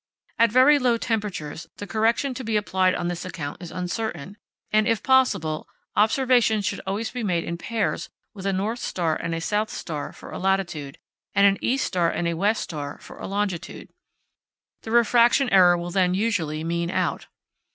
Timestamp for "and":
4.71-4.87, 9.15-9.35, 11.35-11.45, 12.09-12.27